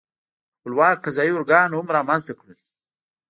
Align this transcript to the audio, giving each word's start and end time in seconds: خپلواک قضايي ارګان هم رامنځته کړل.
خپلواک 0.57 0.97
قضايي 1.05 1.31
ارګان 1.37 1.69
هم 1.77 1.87
رامنځته 1.97 2.33
کړل. 2.39 2.57